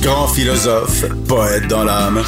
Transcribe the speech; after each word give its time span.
Grand 0.00 0.26
philosophe, 0.28 1.04
poète 1.28 1.68
dans 1.68 1.84
l'âme, 1.84 2.22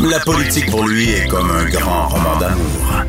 la 0.00 0.18
politique 0.20 0.70
pour 0.70 0.86
lui 0.86 1.10
est 1.12 1.28
comme 1.28 1.50
un 1.50 1.64
grand 1.66 2.08
roman 2.08 2.36
d'amour. 2.36 3.04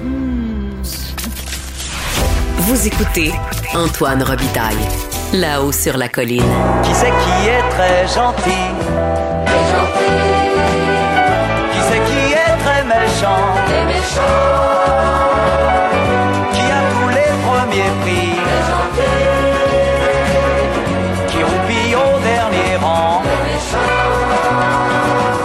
Vous 2.57 2.88
écoutez 2.88 3.31
Antoine 3.73 4.21
Robitaille, 4.21 4.75
là-haut 5.33 5.71
sur 5.71 5.97
la 5.97 6.10
colline. 6.10 6.44
Qui 6.83 6.94
c'est 6.94 7.07
qui 7.07 7.47
est 7.47 7.70
très 7.70 8.08
gentil? 8.08 8.51
Qui 11.71 11.79
c'est 11.90 12.03
qui 12.06 12.33
est 12.33 12.58
très 12.63 12.83
méchant? 12.83 13.56
Qui 13.65 13.74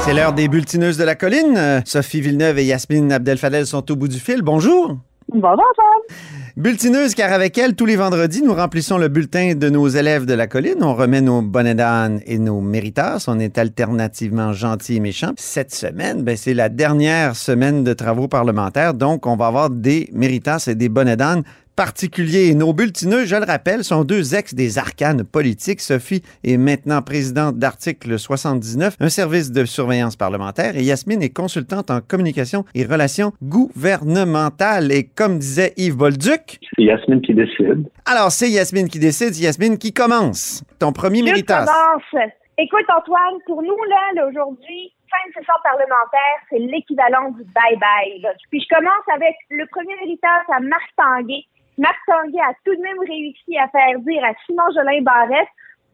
C'est 0.05 0.13
l'heure 0.13 0.35
des 0.35 0.49
bulletineuses 0.49 0.99
de 0.99 1.05
la 1.05 1.15
colline. 1.15 1.57
Euh, 1.57 1.81
Sophie 1.87 2.21
Villeneuve 2.21 2.59
et 2.59 2.65
Yasmine 2.67 3.11
Abdel-Fadel 3.11 3.67
sont 3.67 3.91
au 3.91 3.97
bout 3.97 4.07
du 4.07 4.19
fil. 4.19 4.43
Bonjour. 4.43 4.99
Bonjour, 5.33 5.65
Tom. 5.77 6.17
Bulletineuses, 6.59 7.15
car 7.15 7.33
avec 7.33 7.57
elles, 7.57 7.75
tous 7.75 7.87
les 7.87 7.97
vendredis, 7.97 8.43
nous 8.43 8.53
remplissons 8.53 8.99
le 8.99 9.09
bulletin 9.09 9.55
de 9.55 9.71
nos 9.71 9.89
élèves 9.89 10.27
de 10.27 10.35
la 10.35 10.47
colline. 10.47 10.83
On 10.83 10.95
remet 10.95 11.23
nos 11.23 11.41
bonnets 11.41 11.75
d'âne 11.75 12.21
et 12.27 12.39
nos 12.39 12.61
méritas. 12.61 13.25
On 13.29 13.41
est 13.41 13.57
alternativement 13.57 14.53
gentils 14.53 14.97
et 14.97 15.01
méchants. 15.01 15.33
Cette 15.39 15.75
semaine, 15.75 16.23
ben, 16.23 16.37
c'est 16.37 16.53
la 16.53 16.69
dernière 16.69 17.35
semaine 17.35 17.83
de 17.83 17.95
travaux 17.95 18.29
parlementaires, 18.29 18.93
donc 18.93 19.27
on 19.27 19.37
va 19.37 19.47
avoir 19.47 19.71
des 19.71 20.11
méritas 20.13 20.67
et 20.69 20.75
des 20.75 20.91
bonnets 20.91 21.17
d'âne 21.17 21.45
particuliers. 21.77 22.55
Nos 22.55 22.73
bulletineux, 22.73 23.25
je 23.25 23.37
le 23.37 23.45
rappelle, 23.45 23.85
sont 23.85 24.05
deux 24.05 24.35
ex 24.35 24.55
des 24.55 24.79
arcanes 24.79 25.25
politiques. 25.25 25.81
Sophie 25.81 26.23
est 26.45 26.57
maintenant 26.57 27.03
présidente 27.03 27.59
d'Article 27.59 28.19
79, 28.19 28.97
un 29.01 29.09
service 29.09 29.51
de 29.53 29.65
surveillance 29.65 30.17
parlementaire, 30.17 30.77
et 30.77 30.83
Yasmine 30.83 31.23
est 31.23 31.31
consultante 31.35 31.91
en 31.91 32.01
communication 32.01 32.65
et 32.75 32.85
relations 32.85 33.33
gouvernementales. 33.43 34.93
Et 34.93 35.05
comme 35.05 35.39
disait 35.39 35.73
Yves 35.77 35.97
Bolduc, 35.97 36.59
C'est 36.77 36.85
Yasmine 36.85 37.21
qui 37.21 37.35
décide. 37.35 37.89
alors 38.07 38.31
c'est 38.31 38.51
Yasmine 38.51 38.89
qui 38.89 38.99
décide, 38.99 39.35
c'est 39.35 39.43
Yasmine 39.45 39.79
qui 39.79 39.93
commence? 39.93 40.65
Ton 40.79 40.93
premier 40.93 41.21
Je 41.21 41.25
méritas. 41.25 41.65
commence. 41.67 42.31
Écoute, 42.57 42.87
Antoine, 42.89 43.41
pour 43.47 43.63
nous, 43.63 43.77
là, 43.89 43.97
là, 44.15 44.29
aujourd'hui, 44.29 44.93
fin 45.11 45.19
de 45.29 45.35
session 45.35 45.55
parlementaire, 45.65 46.39
c'est 46.51 46.59
l'équivalent 46.61 47.31
du 47.33 47.43
bye-bye. 47.51 48.23
là. 48.23 48.31
Puis 48.51 48.61
je 48.63 48.75
commence 48.75 49.03
avec 49.13 49.35
le 49.51 49.67
premier 49.73 49.95
héritage 50.05 50.47
à 50.55 50.61
Marc 50.61 50.87
Tanguay. 50.97 51.43
Marc 51.79 51.97
Tanguay 52.07 52.41
a 52.41 52.55
tout 52.65 52.75
de 52.75 52.81
même 52.81 52.99
réussi 53.01 53.59
à 53.59 53.69
faire 53.69 53.99
dire 54.01 54.25
à 54.25 54.33
Simon 54.47 54.71
Jolin 54.75 55.03
Barrette 55.03 55.49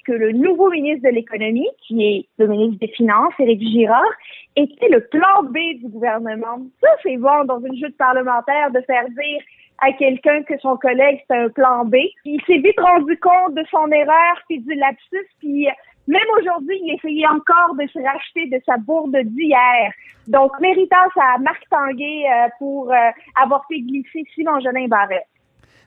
que 0.07 0.13
le 0.13 0.33
nouveau 0.33 0.71
ministre 0.71 1.09
de 1.09 1.15
l'Économie, 1.15 1.69
qui 1.87 2.03
est 2.05 2.29
le 2.39 2.49
ministre 2.49 2.81
des 2.81 2.93
Finances, 2.93 3.35
Éric 3.39 3.61
Girard, 3.61 4.13
était 4.57 4.89
le 4.89 5.07
plan 5.07 5.43
B 5.45 5.57
du 5.79 5.89
gouvernement. 5.89 6.59
Ça, 6.81 6.89
c'est 7.03 7.17
bon 7.17 7.45
dans 7.45 7.61
une 7.61 7.77
joute 7.77 7.97
parlementaire 7.97 8.71
de 8.73 8.81
faire 8.83 9.09
dire 9.09 9.43
à 9.79 9.93
quelqu'un 9.93 10.43
que 10.43 10.59
son 10.59 10.77
collègue 10.77 11.21
c'est 11.27 11.37
un 11.37 11.49
plan 11.49 11.85
B. 11.85 11.97
Il 12.25 12.41
s'est 12.47 12.59
vite 12.59 12.79
rendu 12.81 13.19
compte 13.19 13.55
de 13.55 13.65
son 13.71 13.91
erreur 13.91 14.37
puis 14.49 14.61
du 14.61 14.75
lapsus 14.75 15.29
puis 15.39 15.69
euh, 15.69 15.73
même 16.09 16.27
aujourd'hui, 16.39 16.81
il 16.83 16.95
essayait 16.95 17.27
encore 17.29 17.77
de 17.77 17.87
se 17.87 17.99
racheter 18.01 18.47
de 18.47 18.61
sa 18.67 18.77
bourde 18.79 19.17
d'hier. 19.17 19.93
Donc, 20.27 20.51
méritage 20.61 21.13
à 21.17 21.39
Marc 21.39 21.63
Tanguay 21.71 22.25
euh, 22.27 22.49
pour 22.59 22.91
euh, 22.91 23.11
avoir 23.41 23.65
fait 23.69 23.81
glisser 23.81 24.25
Simon 24.35 24.59
Jolin 24.59 24.89
Barrette. 24.89 25.29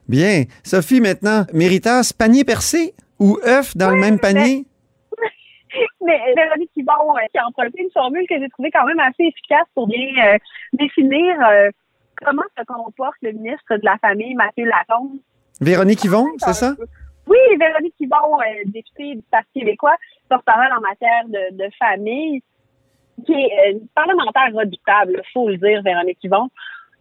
Bien. 0.07 0.43
Sophie, 0.63 1.01
maintenant, 1.01 1.45
méritas, 1.53 2.13
panier 2.17 2.43
percé 2.43 2.93
ou 3.19 3.39
œuf 3.45 3.75
dans 3.77 3.89
le 3.89 3.97
même 3.97 4.19
panier? 4.19 4.65
Mais 6.05 6.19
Véronique 6.35 6.71
Thibon, 6.73 7.15
euh, 7.15 7.25
qui 7.31 7.37
a 7.37 7.47
emprunté 7.47 7.81
une 7.81 7.91
formule 7.91 8.25
que 8.29 8.37
j'ai 8.39 8.49
trouvée 8.49 8.69
quand 8.71 8.85
même 8.85 8.99
assez 8.99 9.23
efficace 9.23 9.67
pour 9.73 9.87
bien 9.87 10.05
euh, 10.23 10.37
définir 10.73 11.35
euh, 11.49 11.69
comment 12.23 12.43
se 12.57 12.63
comporte 12.65 13.17
le 13.21 13.31
ministre 13.31 13.75
de 13.77 13.83
la 13.83 13.97
Famille, 13.97 14.35
Mathieu 14.35 14.65
Lacombe. 14.65 15.17
Véronique 15.61 16.03
Yvon, 16.03 16.27
c'est 16.37 16.53
ça? 16.53 16.75
Oui, 17.27 17.37
Véronique 17.59 17.95
euh, 18.01 18.63
députée 18.65 19.15
du 19.15 19.21
Parti 19.31 19.59
québécois, 19.59 19.95
porte-parole 20.29 20.71
en 20.77 20.81
matière 20.81 21.25
de, 21.27 21.55
de 21.55 21.69
famille, 21.79 22.41
qui 23.25 23.33
est 23.33 23.75
euh, 23.75 23.79
parlementaire 23.95 24.51
redoutable, 24.53 25.21
faut 25.33 25.47
le 25.47 25.57
dire, 25.57 25.81
Véronique 25.83 26.23
Yvon, 26.23 26.49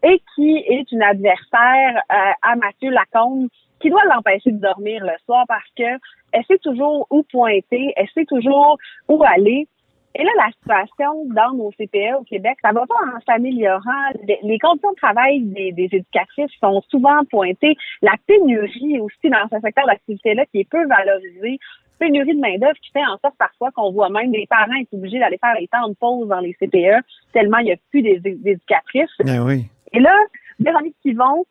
et 0.02 0.20
qui 0.34 0.56
est 0.56 0.90
une 0.92 1.02
adversaire 1.02 2.02
euh, 2.10 2.32
à 2.42 2.56
Mathieu 2.56 2.90
Lacombe, 2.90 3.48
qui 3.80 3.90
doit 3.90 4.04
l'empêcher 4.04 4.52
de 4.52 4.58
dormir 4.60 5.04
le 5.04 5.12
soir 5.26 5.44
parce 5.48 5.68
que 5.76 5.98
elle 6.32 6.44
sait 6.46 6.58
toujours 6.58 7.06
où 7.10 7.22
pointer, 7.24 7.92
elle 7.96 8.08
sait 8.14 8.24
toujours 8.24 8.78
où 9.08 9.22
aller. 9.24 9.66
Et 10.14 10.24
là, 10.24 10.30
la 10.36 10.52
situation 10.52 11.24
dans 11.34 11.54
nos 11.54 11.70
CPE 11.70 12.20
au 12.20 12.24
Québec, 12.24 12.58
ça 12.62 12.72
va 12.72 12.84
pas 12.86 12.94
en 12.94 13.20
s'améliorant. 13.26 14.10
Les- 14.26 14.58
conditions 14.58 14.91
de 14.91 14.96
travail 14.96 15.41
des, 15.41 15.72
des 15.72 15.88
éducatrices 15.91 16.50
sont 16.60 16.82
souvent 16.91 17.24
pointées. 17.30 17.76
La 18.02 18.12
pénurie 18.26 19.00
aussi 19.00 19.30
dans 19.30 19.48
ce 19.50 19.58
secteur 19.60 19.86
d'activité-là 19.86 20.44
qui 20.46 20.60
est 20.60 20.68
peu 20.68 20.86
valorisé. 20.86 21.58
Pénurie 21.98 22.34
de 22.34 22.41
main-d'œuvre 22.41 22.78
qui 22.82 22.91
fait 22.91 23.04
en 23.04 23.16
sorte 23.22 23.36
parfois 23.38 23.70
qu'on 23.70 23.91
voit 23.92 24.10
même 24.10 24.32
des 24.32 24.46
parents 24.50 24.74
être 24.80 24.92
obligés 24.92 25.18
d'aller 25.18 25.38
faire 25.38 25.54
les 25.58 25.68
temps 25.68 25.88
de 25.88 25.94
pause 25.94 26.28
dans 26.28 26.41
les 26.41 26.52
CPE 26.54 27.02
tellement 27.32 27.58
il 27.58 27.66
n'y 27.66 27.72
a 27.72 27.76
plus 27.91 28.02
d'éducatrices. 28.02 29.10
Ben 29.24 29.41
oui. 29.41 29.66
Et 29.92 30.00
là, 30.00 30.14
Véronique 30.58 30.97
Yvon, 31.04 31.44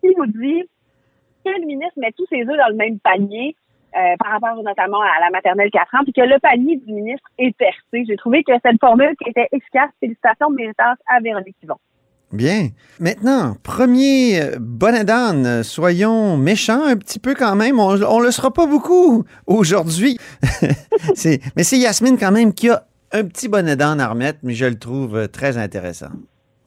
qui 0.00 0.08
nous 0.16 0.26
dit 0.26 0.62
que 1.44 1.50
le 1.50 1.66
ministre 1.66 1.94
met 1.96 2.12
tous 2.12 2.26
ses 2.30 2.42
œufs 2.42 2.56
dans 2.56 2.68
le 2.68 2.76
même 2.76 2.98
panier 3.00 3.56
euh, 3.96 4.16
par 4.18 4.32
rapport 4.32 4.62
notamment 4.62 5.00
à 5.00 5.20
la 5.20 5.30
maternelle 5.30 5.70
4 5.72 5.94
ans, 5.96 6.04
puis 6.04 6.12
que 6.12 6.20
le 6.20 6.38
panier 6.38 6.76
du 6.76 6.92
ministre 6.92 7.28
est 7.38 7.56
percé. 7.56 8.04
J'ai 8.06 8.16
trouvé 8.16 8.44
que 8.44 8.52
cette 8.64 8.78
formule 8.78 9.14
qui 9.20 9.30
était 9.30 9.48
efficace. 9.52 9.90
Félicitations 9.98 10.50
méritantes 10.50 10.98
à 11.08 11.20
Véronique 11.20 11.56
Yvon. 11.62 11.74
Bien. 12.32 12.68
Maintenant, 13.00 13.56
premier 13.64 14.40
euh, 14.40 14.56
bonnet 14.60 15.04
euh, 15.10 15.64
soyons 15.64 16.36
méchants 16.36 16.84
un 16.84 16.96
petit 16.96 17.18
peu 17.18 17.34
quand 17.34 17.56
même. 17.56 17.80
On, 17.80 18.00
on 18.02 18.20
le 18.20 18.30
sera 18.30 18.52
pas 18.52 18.66
beaucoup 18.66 19.24
aujourd'hui. 19.48 20.16
Mais 21.56 21.64
c'est 21.64 21.78
Yasmine 21.78 22.16
quand 22.16 22.30
même 22.30 22.54
qui 22.54 22.70
a 22.70 22.84
un 23.12 23.24
petit 23.24 23.48
bonnet 23.48 23.74
d'âne 23.74 24.00
à 24.00 24.06
remettre, 24.06 24.38
mais 24.44 24.54
je 24.54 24.66
le 24.66 24.78
trouve 24.78 25.26
très 25.26 25.58
intéressant. 25.58 26.10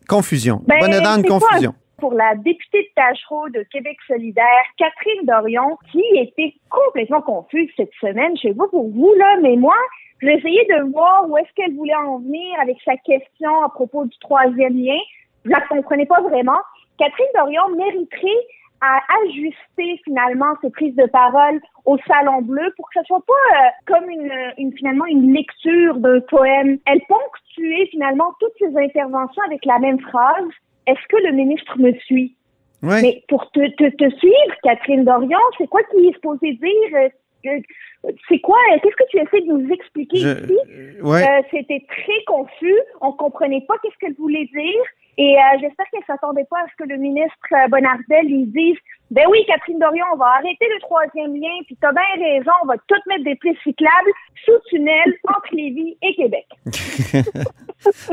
Confusion. 0.07 0.61
Ben, 0.67 0.79
d'âne, 0.89 1.21
c'est 1.21 1.27
quoi? 1.27 1.39
confusion. 1.39 1.73
Pour 1.97 2.13
la 2.13 2.35
députée 2.35 2.81
de 2.81 2.89
Tachereau 2.95 3.49
de 3.49 3.65
Québec 3.71 3.97
solidaire, 4.07 4.45
Catherine 4.77 5.25
Dorion, 5.25 5.77
qui 5.91 6.03
était 6.15 6.53
complètement 6.69 7.21
confuse 7.21 7.69
cette 7.77 7.93
semaine, 8.01 8.35
je 8.35 8.49
sais 8.49 8.53
pas 8.53 8.67
pour 8.69 8.89
vous, 8.89 9.13
là, 9.17 9.37
mais 9.41 9.55
moi, 9.55 9.75
j'ai 10.21 10.33
essayé 10.33 10.65
de 10.65 10.91
voir 10.91 11.29
où 11.29 11.37
est-ce 11.37 11.53
qu'elle 11.55 11.75
voulait 11.75 11.95
en 11.95 12.19
venir 12.19 12.59
avec 12.61 12.77
sa 12.83 12.97
question 12.97 13.63
à 13.63 13.69
propos 13.69 14.05
du 14.05 14.17
troisième 14.19 14.77
lien. 14.77 14.97
Je 15.45 15.51
la 15.51 15.61
comprenais 15.61 16.05
pas 16.05 16.21
vraiment. 16.21 16.59
Catherine 16.97 17.27
Dorion 17.35 17.69
mériterait 17.75 18.47
à 18.85 18.99
ajuster 19.23 20.01
finalement 20.03 20.53
ses 20.61 20.69
prises 20.69 20.95
de 20.95 21.05
parole 21.07 21.61
au 21.85 21.97
Salon 22.07 22.41
Bleu 22.41 22.73
pour 22.75 22.89
que 22.89 22.99
ce 22.99 23.05
soit 23.05 23.23
pas 23.25 23.57
euh, 23.57 23.69
comme 23.87 24.09
une, 24.09 24.31
une 24.57 24.73
finalement 24.75 25.05
une 25.05 25.33
lecture 25.33 25.95
d'un 25.97 26.19
poème. 26.21 26.77
Elle 26.85 27.01
ponctuait 27.07 27.87
finalement 27.91 28.33
toutes 28.41 28.57
ses 28.59 28.75
interventions 28.77 29.41
avec 29.47 29.63
la 29.65 29.79
même 29.79 29.99
phrase. 30.01 30.49
Est-ce 30.87 31.07
que 31.07 31.17
le 31.25 31.31
ministre 31.31 31.79
me 31.79 31.93
suit? 32.05 32.35
Oui. 32.81 32.95
Mais 33.01 33.23
pour 33.29 33.49
te, 33.51 33.61
te, 33.77 33.89
te 33.95 34.09
suivre, 34.17 34.55
Catherine 34.63 35.05
Dorion, 35.05 35.39
c'est 35.57 35.67
quoi 35.67 35.81
qu'il 35.83 36.05
est 36.05 36.13
supposé 36.13 36.51
dire? 36.53 36.71
Euh, 36.95 37.09
euh, 37.45 38.11
C'est 38.27 38.39
quoi? 38.39 38.57
Qu'est-ce 38.81 38.95
que 38.95 39.09
tu 39.09 39.17
essaies 39.19 39.47
de 39.47 39.53
nous 39.53 39.71
expliquer 39.71 40.17
Je- 40.17 40.43
ici? 40.43 40.57
ouais. 41.01 41.23
Euh, 41.23 41.41
C'était 41.51 41.85
très 41.87 42.23
confus. 42.27 42.79
On 42.99 43.13
comprenait 43.13 43.63
pas 43.67 43.75
qu'est-ce 43.81 43.97
qu'elle 43.99 44.15
voulait 44.15 44.49
dire. 44.53 44.83
Et 45.17 45.37
euh, 45.37 45.41
j'espère 45.61 45.85
qu'elle 45.91 46.03
s'attendait 46.07 46.45
pas 46.49 46.57
à 46.57 46.65
ce 46.71 46.83
que 46.83 46.89
le 46.89 46.97
ministre 46.97 47.35
euh, 47.51 47.67
Bonardel 47.67 48.25
lui 48.25 48.45
dise 48.47 48.77
Ben 49.11 49.25
oui, 49.29 49.39
Catherine 49.45 49.77
Dorion, 49.77 50.05
on 50.13 50.17
va 50.17 50.37
arrêter 50.37 50.65
le 50.73 50.79
troisième 50.81 51.35
lien, 51.35 51.53
puis 51.65 51.77
t'as 51.79 51.91
bien 51.91 52.01
raison, 52.19 52.51
on 52.63 52.67
va 52.67 52.75
tout 52.87 52.95
mettre 53.07 53.23
des 53.23 53.35
pistes 53.35 53.61
cyclables 53.63 54.11
sous 54.43 54.59
tunnel 54.69 55.13
entre 55.27 55.53
Lévis 55.53 55.97
et 56.01 56.15
Québec. 56.15 56.47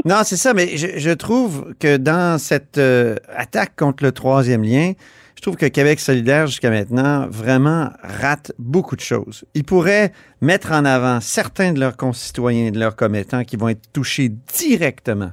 Non, 0.04 0.22
c'est 0.24 0.36
ça, 0.36 0.52
mais 0.52 0.76
je, 0.76 1.10
trouve 1.12 1.74
que 1.78 1.96
dans 1.96 2.38
cette 2.38 2.78
euh, 2.78 3.16
attaque 3.28 3.76
contre 3.76 4.02
le 4.02 4.10
troisième 4.10 4.64
lien, 4.64 4.94
je 5.36 5.42
trouve 5.42 5.56
que 5.56 5.66
Québec 5.66 6.00
solidaire, 6.00 6.46
jusqu'à 6.46 6.70
maintenant, 6.70 7.26
vraiment 7.28 7.90
rate 8.02 8.52
beaucoup 8.58 8.96
de 8.96 9.00
choses. 9.00 9.44
Ils 9.54 9.64
pourraient 9.64 10.12
mettre 10.40 10.72
en 10.72 10.84
avant 10.84 11.20
certains 11.20 11.72
de 11.72 11.80
leurs 11.80 11.96
concitoyens, 11.96 12.70
de 12.70 12.78
leurs 12.78 12.96
commettants 12.96 13.44
qui 13.44 13.56
vont 13.56 13.68
être 13.68 13.92
touchés 13.92 14.28
directement. 14.28 15.30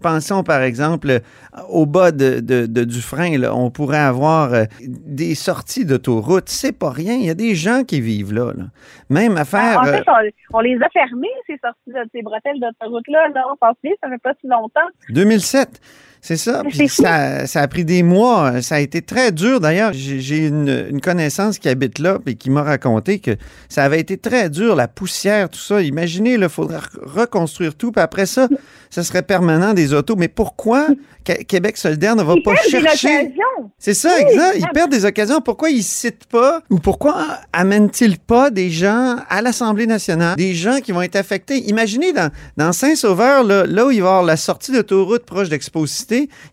Pensons 0.00 0.42
par 0.44 0.62
exemple 0.62 1.20
au 1.68 1.86
bas 1.86 2.12
de, 2.12 2.40
de, 2.40 2.66
de 2.66 2.84
Dufresne, 2.84 3.40
là, 3.40 3.54
on 3.54 3.70
pourrait 3.70 3.98
avoir 3.98 4.54
euh, 4.54 4.64
des 4.80 5.34
sorties 5.34 5.84
d'autoroute. 5.84 6.48
C'est 6.48 6.76
pas 6.76 6.90
rien. 6.90 7.14
Il 7.14 7.24
y 7.24 7.30
a 7.30 7.34
des 7.34 7.54
gens 7.54 7.84
qui 7.84 8.00
vivent 8.00 8.32
là. 8.32 8.52
là. 8.56 8.64
Même 9.10 9.36
à 9.36 9.44
faire. 9.44 9.80
en 9.80 9.86
euh, 9.86 9.92
fait, 9.92 10.04
on, 10.06 10.58
on 10.58 10.60
les 10.60 10.76
a 10.80 10.88
fermés, 10.90 11.28
ces 11.46 11.58
sorties 11.58 11.88
de 11.88 12.08
ces 12.12 12.22
bretelles 12.22 12.60
d'autoroute-là. 12.60 13.28
Là, 13.34 13.44
on 13.52 13.56
pense 13.56 13.76
ça 14.02 14.08
fait 14.08 14.18
pas 14.22 14.34
si 14.40 14.46
longtemps. 14.46 14.88
2007. 15.10 15.80
C'est 16.20 16.36
ça. 16.36 16.62
Puis 16.68 16.88
ça, 16.88 17.46
ça 17.46 17.62
a 17.62 17.68
pris 17.68 17.84
des 17.84 18.02
mois. 18.02 18.60
Ça 18.62 18.76
a 18.76 18.80
été 18.80 19.02
très 19.02 19.32
dur. 19.32 19.60
D'ailleurs, 19.60 19.92
j'ai 19.92 20.46
une, 20.46 20.86
une 20.90 21.00
connaissance 21.00 21.58
qui 21.58 21.68
habite 21.68 21.98
là 21.98 22.18
et 22.26 22.34
qui 22.34 22.50
m'a 22.50 22.62
raconté 22.62 23.18
que 23.18 23.36
ça 23.68 23.84
avait 23.84 24.00
été 24.00 24.16
très 24.18 24.50
dur, 24.50 24.74
la 24.76 24.88
poussière, 24.88 25.48
tout 25.48 25.58
ça. 25.60 25.80
Imaginez, 25.80 26.34
il 26.34 26.48
faudrait 26.48 26.78
re- 26.78 26.98
reconstruire 27.20 27.74
tout. 27.74 27.92
Puis 27.92 28.02
après 28.02 28.26
ça, 28.26 28.48
ça 28.90 29.02
serait 29.04 29.22
permanent 29.22 29.74
des 29.74 29.92
autos. 29.92 30.16
Mais 30.16 30.28
pourquoi 30.28 30.88
Qu- 31.24 31.44
Québec 31.44 31.76
solidaire 31.76 32.16
ne 32.16 32.22
va 32.22 32.34
Ils 32.36 32.42
pas 32.42 32.54
chercher... 32.56 33.32
C'est 33.78 33.94
ça, 33.94 34.10
Oui, 34.16 34.24
exact. 34.28 34.56
Ils 34.58 34.66
perdent 34.72 34.90
des 34.90 35.04
occasions. 35.04 35.40
Pourquoi 35.40 35.70
ils 35.70 35.82
citent 35.82 36.26
pas 36.26 36.62
ou 36.70 36.78
pourquoi 36.78 37.26
amènent-ils 37.52 38.18
pas 38.18 38.50
des 38.50 38.70
gens 38.70 39.16
à 39.28 39.42
l'Assemblée 39.42 39.86
nationale, 39.86 40.36
des 40.36 40.54
gens 40.54 40.80
qui 40.80 40.92
vont 40.92 41.02
être 41.02 41.16
affectés? 41.16 41.68
Imaginez 41.68 42.12
dans, 42.12 42.30
dans 42.56 42.72
Saint-Sauveur, 42.72 43.44
là, 43.44 43.64
là 43.66 43.86
où 43.86 43.90
il 43.90 44.00
va 44.00 44.06
y 44.06 44.10
avoir 44.10 44.22
la 44.22 44.36
sortie 44.36 44.72
d'autoroute 44.72 45.24
proche 45.24 45.48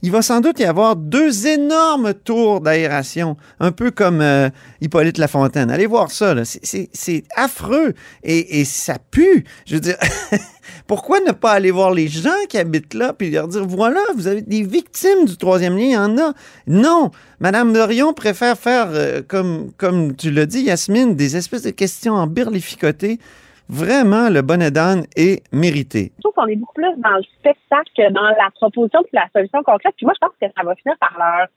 il 0.02 0.12
va 0.12 0.22
sans 0.22 0.42
doute 0.42 0.60
y 0.60 0.66
avoir 0.66 0.96
deux 0.96 1.48
énormes 1.48 2.14
tours 2.14 2.62
d'aération, 2.62 3.38
un 3.60 3.72
peu 3.72 3.92
comme 3.92 4.22
euh, 4.22 4.50
Hippolyte 4.82 5.18
Lafontaine. 5.18 5.72
Allez 5.72 5.86
voir 5.86 6.12
ça. 6.12 6.36
C'est- 6.44 7.24
affreux 7.36 7.94
et, 8.24 8.66
ça 8.66 8.98
pue. 9.12 9.44
Je 9.66 9.76
veux 9.76 9.82
dire, 9.82 9.98
pourquoi 10.88 11.20
ne 11.22 11.32
pas 11.32 11.52
aller 11.52 11.72
voir 11.72 11.92
les 11.92 12.08
gens 12.08 12.30
qui 12.50 12.58
habitent 12.58 12.94
là 12.94 13.14
puis 13.14 13.30
leur 13.32 13.48
dire 13.48 13.66
voilà, 13.66 14.02
vous 14.16 14.28
avez 14.28 14.42
des 14.42 14.64
victimes 14.64 15.26
du 15.26 15.38
troisième 15.38 15.78
lien, 15.78 15.86
il 15.86 15.92
y 15.92 15.98
en 15.98 16.18
a. 16.18 16.34
Non, 16.68 17.12
Madame 17.40 17.74
Dorion 17.74 18.14
préfère 18.14 18.58
faire, 18.58 18.88
euh, 18.92 19.22
comme, 19.28 19.72
comme 19.78 20.16
tu 20.16 20.32
l'as 20.32 20.46
dit, 20.46 20.62
Yasmine, 20.62 21.16
des 21.16 21.36
espèces 21.36 21.64
de 21.64 21.72
questions 21.72 22.14
en 22.14 22.28
birlificoté. 22.28 23.20
Vraiment, 23.68 24.30
le 24.30 24.42
bonnet 24.42 24.70
d'âne 24.72 25.06
est 25.16 25.44
mérité. 25.54 26.12
Je 26.18 26.22
trouve 26.22 26.34
qu'on 26.34 26.46
est 26.48 26.56
beaucoup 26.56 26.74
plus 26.76 26.94
dans 26.98 27.16
le 27.18 27.24
spectacle 27.40 27.90
que 27.98 28.12
dans 28.12 28.22
la 28.22 28.50
proposition 28.54 29.02
puis 29.02 29.12
la 29.14 29.28
solution 29.34 29.64
concrète. 29.64 29.94
Puis 29.98 30.06
moi, 30.06 30.14
je 30.16 30.28
pense 30.28 30.36
que 30.40 30.46
ça 30.56 30.64
va 30.64 30.76
finir 30.76 30.96
par 31.00 31.16
leur 31.18 31.48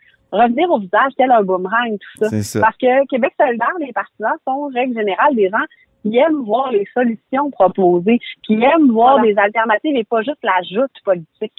revenir 0.43 0.71
au 0.71 0.79
visage 0.79 1.13
tel 1.17 1.31
un 1.31 1.43
boomerang, 1.43 1.93
tout 1.99 2.25
ça. 2.25 2.29
C'est 2.31 2.43
ça. 2.43 2.61
Parce 2.61 2.77
que 2.77 3.07
Québec 3.09 3.33
solidaire, 3.41 3.73
les 3.81 3.93
partisans 3.93 4.33
sont, 4.47 4.71
règle 4.75 4.95
générale, 4.95 5.35
des 5.35 5.49
gens 5.51 5.65
qui 6.03 6.17
aiment 6.17 6.45
voir 6.45 6.71
les 6.71 6.87
solutions 6.95 7.51
proposées, 7.51 8.19
qui 8.47 8.55
aiment 8.55 8.91
voir 8.91 9.19
Voilà. 9.19 9.33
des 9.33 9.39
alternatives 9.39 9.97
et 9.97 10.05
pas 10.05 10.23
juste 10.23 10.39
la 10.43 10.61
joute 10.71 10.93
politique. 11.05 11.53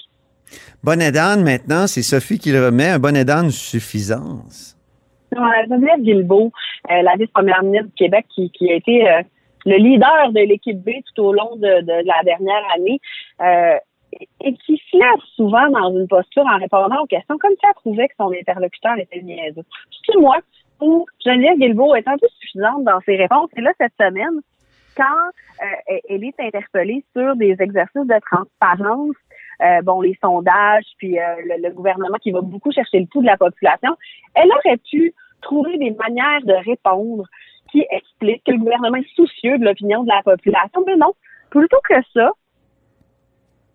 Bonnet 0.82 1.12
d'âne, 1.12 1.44
maintenant, 1.44 1.86
c'est 1.86 2.02
Sophie 2.02 2.38
qui 2.38 2.50
le 2.50 2.64
remet. 2.66 2.88
Un 2.88 2.98
bonnet 2.98 3.24
d'âne 3.24 3.50
suffisance. 3.50 4.76
Geneviève 5.32 6.00
Guilbeault, 6.00 6.50
euh, 6.90 7.02
la 7.02 7.14
vice-première 7.16 7.62
ministre 7.62 7.86
du 7.88 7.92
Québec, 7.94 8.26
qui, 8.34 8.50
qui 8.50 8.70
a 8.72 8.74
été 8.74 9.08
euh, 9.08 9.22
le 9.66 9.76
leader 9.76 10.32
de 10.32 10.40
l'équipe 10.40 10.78
B 10.78 10.90
tout 11.14 11.22
au 11.22 11.32
long 11.32 11.56
de, 11.56 11.82
de 11.82 12.06
la 12.06 12.22
dernière 12.24 12.62
année, 12.74 13.00
euh, 13.40 13.76
et 14.40 14.54
qui 14.54 14.76
se 14.90 14.98
souvent 15.36 15.68
dans 15.70 15.90
une 15.96 16.08
posture 16.08 16.44
en 16.44 16.58
répondant 16.58 17.02
aux 17.02 17.06
questions, 17.06 17.38
comme 17.38 17.52
si 17.52 17.60
elle 17.64 17.74
trouvait 17.74 18.08
que 18.08 18.14
son 18.18 18.32
interlocuteur 18.32 18.98
était 18.98 19.22
niaiseux. 19.22 19.62
C'est 20.04 20.18
moi 20.18 20.38
où 20.80 21.06
Geneviève 21.24 21.58
Guilbeault 21.58 21.94
est 21.94 22.08
un 22.08 22.18
peu 22.18 22.26
suffisante 22.40 22.84
dans 22.84 23.00
ses 23.06 23.16
réponses. 23.16 23.50
Et 23.56 23.60
là, 23.60 23.70
cette 23.78 23.92
semaine, 24.00 24.40
quand 24.96 25.04
euh, 25.62 25.66
elle- 25.86 26.00
elle 26.08 26.24
est 26.24 26.40
interpellée 26.40 27.04
sur 27.16 27.36
des 27.36 27.54
exercices 27.60 28.06
de 28.06 28.20
transparence, 28.30 29.14
euh, 29.62 29.82
bon, 29.82 30.00
les 30.00 30.18
sondages, 30.22 30.86
puis 30.98 31.18
euh, 31.18 31.22
le, 31.44 31.68
le 31.68 31.74
gouvernement 31.74 32.16
qui 32.20 32.32
va 32.32 32.40
beaucoup 32.40 32.72
chercher 32.72 32.98
le 33.00 33.06
pouls 33.06 33.20
de 33.22 33.26
la 33.26 33.36
population, 33.36 33.94
elle 34.34 34.48
aurait 34.50 34.78
pu 34.90 35.14
trouver 35.42 35.76
des 35.78 35.90
manières 35.92 36.42
de 36.44 36.54
répondre 36.68 37.24
qui 37.70 37.84
expliquent 37.90 38.44
que 38.44 38.52
le 38.52 38.58
gouvernement 38.58 38.96
est 38.96 39.14
soucieux 39.14 39.58
de 39.58 39.64
l'opinion 39.64 40.02
de 40.04 40.08
la 40.08 40.22
population. 40.22 40.82
Mais 40.86 40.96
non, 40.96 41.12
plutôt 41.50 41.78
que 41.88 41.94
ça, 42.14 42.30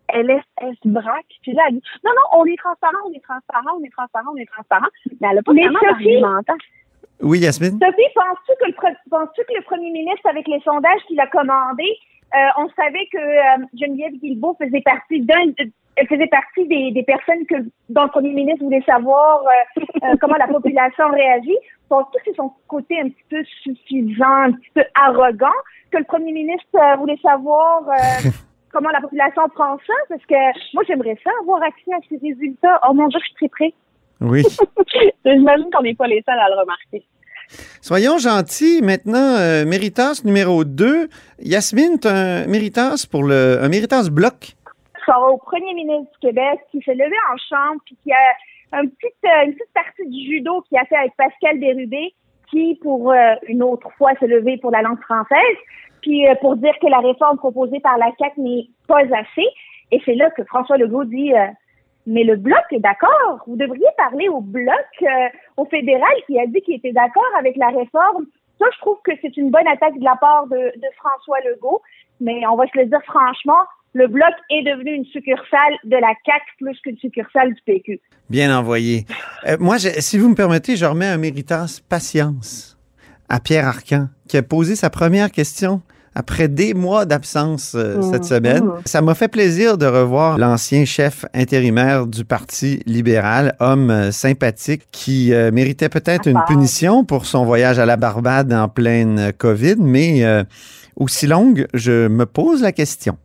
elle, 0.09 0.29
est, 0.29 0.41
elle 0.57 0.75
se 0.83 0.87
braque, 0.87 1.25
puis 1.41 1.53
là, 1.53 1.63
elle 1.67 1.75
dit 1.75 1.83
Non, 2.03 2.11
non, 2.11 2.39
on 2.41 2.45
est 2.45 2.57
transparent, 2.57 2.97
on 3.07 3.13
est 3.13 3.23
transparent, 3.23 3.77
on 3.79 3.83
est 3.83 3.89
transparent, 3.89 4.31
on 4.33 4.37
est 4.37 4.45
transparent. 4.51 4.87
Mais 5.19 5.27
elle 5.29 5.35
n'a 5.37 5.43
pas 5.43 5.53
Mais 5.53 5.61
vraiment 5.63 5.79
Sophie- 5.79 6.03
d'argumentaire. 6.21 6.55
Oui, 7.21 7.39
Yasmine? 7.39 7.79
Sophie, 7.81 8.11
penses-tu 8.13 8.51
que, 8.59 8.65
le 8.67 8.73
que 8.73 9.53
le 9.57 9.63
premier 9.63 9.89
ministre, 9.91 10.27
avec 10.29 10.47
les 10.47 10.59
sondages 10.61 11.01
qu'il 11.07 11.19
a 11.19 11.27
commandés, 11.27 11.97
on 12.57 12.69
savait 12.69 13.07
que 13.11 13.17
euh, 13.17 13.65
Geneviève 13.79 14.13
Guilbeault 14.13 14.57
faisait 14.59 14.81
partie 14.81 15.21
d'un, 15.21 15.53
elle 15.95 16.07
faisait 16.07 16.27
partie 16.27 16.67
des, 16.67 16.91
des 16.91 17.03
personnes 17.03 17.45
que, 17.45 17.55
dont 17.89 18.03
le 18.03 18.09
premier 18.09 18.33
ministre 18.33 18.63
voulait 18.63 18.83
savoir 18.85 19.43
euh, 19.43 19.81
euh, 20.03 20.15
comment 20.21 20.35
la 20.35 20.47
population 20.47 21.09
réagit. 21.09 21.57
Penses-tu 21.89 22.17
que 22.17 22.23
c'est 22.25 22.35
son 22.35 22.51
côté 22.67 22.99
un 22.99 23.09
petit 23.09 23.23
peu 23.29 23.43
suffisant, 23.63 24.25
un 24.25 24.51
petit 24.51 24.69
peu 24.73 24.83
arrogant, 24.95 25.47
que 25.91 25.97
le 25.97 26.03
premier 26.03 26.33
ministre 26.33 26.67
euh, 26.75 26.95
voulait 26.97 27.19
savoir 27.21 27.87
euh, 27.89 28.29
comment 28.71 28.89
la 28.89 29.01
population 29.01 29.43
prend 29.53 29.77
ça? 29.77 29.93
Parce 30.09 30.25
que 30.25 30.35
moi, 30.73 30.83
j'aimerais 30.87 31.17
ça, 31.23 31.29
avoir 31.41 31.61
accès 31.63 31.93
à 31.93 31.99
ces 32.09 32.17
résultats. 32.17 32.79
Oh 32.87 32.93
mon 32.93 33.07
Dieu, 33.07 33.19
je 33.19 33.25
suis 33.25 33.35
très 33.35 33.49
près. 33.49 33.73
Oui. 34.21 34.43
J'imagine 35.25 35.69
qu'on 35.71 35.83
n'est 35.83 35.95
pas 35.95 36.07
les 36.07 36.23
seuls 36.25 36.39
à 36.39 36.49
le 36.49 36.59
remarquer. 36.59 37.05
Soyons 37.81 38.17
gentils. 38.17 38.81
Maintenant, 38.81 39.37
euh, 39.37 39.65
Méritas 39.65 40.21
numéro 40.23 40.63
2. 40.63 41.09
Yasmine, 41.39 41.99
tu 41.99 42.07
un 42.07 42.47
Méritas 42.47 43.05
pour 43.09 43.23
le, 43.23 43.59
un 43.61 43.69
Méritas 43.69 44.09
bloc? 44.09 44.55
ça 45.05 45.13
va 45.19 45.27
au 45.27 45.37
premier 45.37 45.73
ministre 45.73 46.11
du 46.13 46.19
Québec 46.19 46.59
qui 46.71 46.81
s'est 46.81 46.95
levé 46.95 47.15
en 47.31 47.37
chambre 47.37 47.81
puis 47.85 47.97
qui 48.03 48.11
a 48.11 48.77
euh, 48.77 48.81
une 48.83 48.91
petite 48.91 49.73
partie 49.73 50.07
du 50.07 50.25
judo 50.25 50.61
qui 50.67 50.77
a 50.77 50.85
fait 50.85 50.95
avec 50.95 51.13
Pascal 51.15 51.59
Bérubé 51.59 52.13
qui, 52.49 52.77
pour 52.81 53.11
euh, 53.11 53.35
une 53.47 53.63
autre 53.63 53.89
fois, 53.97 54.11
s'est 54.19 54.27
levé 54.27 54.57
pour 54.57 54.71
la 54.71 54.81
langue 54.81 55.01
française 55.01 55.57
puis 56.01 56.27
euh, 56.27 56.35
pour 56.35 56.55
dire 56.57 56.73
que 56.81 56.87
la 56.87 56.99
réforme 56.99 57.37
proposée 57.37 57.79
par 57.79 57.97
la 57.97 58.11
CAQ 58.19 58.41
n'est 58.41 58.67
pas 58.87 59.01
assez. 59.01 59.47
Et 59.91 60.01
c'est 60.05 60.15
là 60.15 60.29
que 60.31 60.43
François 60.45 60.77
Legault 60.77 61.05
dit 61.05 61.31
mais 62.05 62.23
le 62.23 62.35
bloc 62.35 62.63
est 62.71 62.79
d'accord. 62.79 63.43
Vous 63.47 63.55
devriez 63.55 63.87
parler 63.97 64.29
au 64.29 64.41
bloc, 64.41 64.85
euh, 65.01 65.07
au 65.57 65.65
fédéral, 65.65 66.13
qui 66.27 66.39
a 66.39 66.45
dit 66.45 66.61
qu'il 66.61 66.75
était 66.75 66.91
d'accord 66.91 67.23
avec 67.39 67.55
la 67.57 67.67
réforme. 67.67 68.25
Ça, 68.59 68.65
je 68.73 68.79
trouve 68.79 68.97
que 69.03 69.11
c'est 69.21 69.35
une 69.37 69.51
bonne 69.51 69.67
attaque 69.67 69.97
de 69.97 70.03
la 70.03 70.15
part 70.15 70.47
de, 70.47 70.71
François 70.97 71.37
Legault. 71.49 71.81
Mais 72.21 72.45
on 72.47 72.55
va 72.55 72.65
se 72.67 72.77
le 72.77 72.85
dire 72.85 73.01
franchement, 73.03 73.59
le 73.93 74.07
bloc 74.07 74.31
est 74.49 74.63
devenu 74.63 74.93
une 74.93 75.05
succursale 75.05 75.75
de 75.83 75.97
la 75.97 76.13
CAC 76.23 76.41
plus 76.59 76.79
qu'une 76.81 76.97
succursale 76.97 77.53
du 77.53 77.61
PQ. 77.65 77.99
Bien 78.29 78.57
envoyé. 78.57 79.05
Euh, 79.47 79.57
moi, 79.59 79.77
si 79.79 80.17
vous 80.17 80.29
me 80.29 80.35
permettez, 80.35 80.75
je 80.77 80.85
remets 80.85 81.07
un 81.07 81.17
Méritas 81.17 81.81
patience 81.89 82.77
à 83.27 83.39
Pierre 83.39 83.67
Arcan, 83.67 84.07
qui 84.29 84.37
a 84.37 84.43
posé 84.43 84.75
sa 84.75 84.89
première 84.89 85.31
question 85.31 85.81
après 86.15 86.47
des 86.47 86.73
mois 86.73 87.05
d'absence 87.05 87.73
euh, 87.75 88.01
cette 88.01 88.23
semaine. 88.23 88.63
Ça 88.85 89.01
m'a 89.01 89.13
fait 89.15 89.27
plaisir 89.27 89.77
de 89.77 89.85
revoir 89.85 90.37
l'ancien 90.37 90.85
chef 90.85 91.25
intérimaire 91.33 92.07
du 92.07 92.23
Parti 92.23 92.81
libéral, 92.85 93.55
homme 93.59 93.89
euh, 93.91 94.11
sympathique, 94.11 94.83
qui 94.91 95.33
euh, 95.33 95.51
méritait 95.51 95.89
peut-être 95.89 96.27
une 96.27 96.41
punition 96.47 97.03
pour 97.03 97.25
son 97.25 97.43
voyage 97.45 97.79
à 97.79 97.85
la 97.85 97.97
Barbade 97.97 98.53
en 98.53 98.69
pleine 98.69 99.33
COVID, 99.37 99.75
mais 99.79 100.23
aussi 100.95 101.27
longue, 101.27 101.67
je 101.73 102.07
me 102.07 102.25
pose 102.25 102.61
la 102.61 102.71
question. 102.71 103.17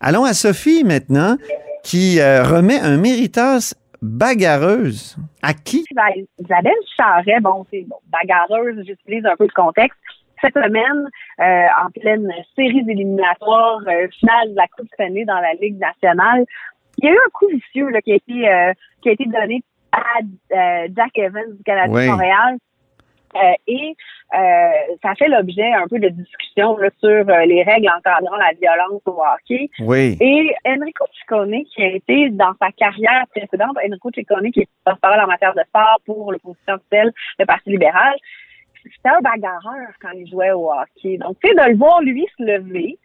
Allons 0.00 0.24
à 0.24 0.32
Sophie 0.32 0.82
maintenant, 0.84 1.36
qui 1.82 2.20
remet 2.22 2.80
un 2.80 2.96
Méritas 2.96 3.74
bagarreuse. 4.02 5.16
À 5.42 5.52
qui? 5.52 5.84
Isabelle- 5.90 6.26
Isabelle 6.38 6.72
Charret, 6.96 7.40
bon, 7.42 7.66
c'est 7.70 7.84
bon, 7.88 7.96
bagarreuse, 8.10 8.76
j'utilise 8.86 9.24
un 9.26 9.36
peu 9.36 9.44
le 9.44 9.52
contexte. 9.54 9.98
Cette 10.40 10.54
semaine, 10.54 11.08
euh, 11.40 11.66
en 11.84 11.90
pleine 11.90 12.32
série 12.56 12.84
éliminatoires 12.88 13.80
euh, 13.86 14.08
finale 14.18 14.50
de 14.50 14.56
la 14.56 14.66
Coupe 14.68 14.88
Stanley 14.94 15.24
dans 15.24 15.40
la 15.40 15.52
Ligue 15.54 15.78
nationale, 15.78 16.44
il 16.98 17.04
y 17.04 17.08
a 17.08 17.12
eu 17.12 17.16
un 17.16 17.30
coup 17.32 17.48
vicieux 17.48 17.88
là, 17.90 18.00
qui, 18.00 18.12
a 18.12 18.16
été, 18.16 18.48
euh, 18.48 18.72
qui 19.02 19.10
a 19.10 19.12
été 19.12 19.24
donné 19.26 19.62
à 19.92 20.20
euh, 20.20 20.88
Jack 20.96 21.10
Evans 21.16 21.56
du 21.56 21.62
Canadien 21.62 21.94
Oui. 21.94 22.04
de 22.06 22.10
Montréal. 22.10 22.56
Et 23.68 23.94
ça 24.32 25.14
fait 25.16 25.28
l'objet 25.28 25.72
un 25.72 25.86
peu 25.86 26.00
de 26.00 26.08
discussion 26.08 26.76
là, 26.78 26.88
sur 26.98 27.24
les 27.46 27.62
règles 27.62 27.88
encadrant 27.96 28.36
la 28.36 28.50
violence 28.60 29.02
au 29.06 29.22
hockey. 29.22 29.70
Oui. 29.78 30.16
Et 30.20 30.52
Enrico 30.66 31.04
Ciccone, 31.16 31.62
qui 31.72 31.80
a 31.80 31.90
été 31.90 32.30
dans 32.30 32.54
sa 32.60 32.72
carrière 32.72 33.24
précédente, 33.30 33.76
Enrico 33.86 34.10
Ciccone, 34.12 34.50
qui 34.50 34.62
est 34.62 34.68
porte-parole 34.84 35.20
en 35.20 35.28
matière 35.28 35.54
de 35.54 35.62
sport 35.68 36.00
pour 36.06 36.32
l'opposition 36.32 36.74
officielle, 36.74 37.12
le 37.38 37.46
Parti 37.46 37.70
libéral, 37.70 38.16
c'était 38.82 39.08
un 39.08 39.20
bagarreur 39.20 39.88
quand 40.00 40.10
il 40.14 40.28
jouait 40.28 40.52
au 40.52 40.70
hockey. 40.70 41.18
Donc, 41.18 41.36
tu 41.42 41.48
sais, 41.48 41.54
de 41.54 41.70
le 41.70 41.76
voir, 41.76 42.00
lui, 42.02 42.26
se 42.38 42.42
lever 42.42 42.98